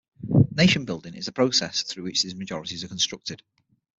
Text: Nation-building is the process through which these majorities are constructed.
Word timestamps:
Nation-building 0.55 1.13
is 1.13 1.27
the 1.27 1.31
process 1.31 1.83
through 1.83 2.05
which 2.05 2.23
these 2.23 2.33
majorities 2.33 2.83
are 2.83 2.87
constructed. 2.87 3.43